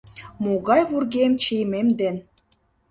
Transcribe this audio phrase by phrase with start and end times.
[0.43, 2.15] Могай вургем чийымем ден.